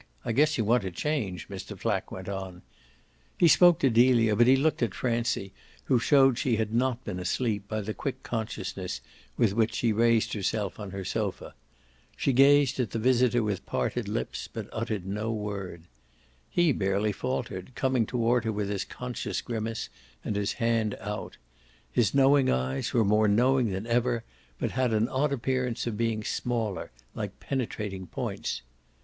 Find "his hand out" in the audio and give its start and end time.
20.35-21.37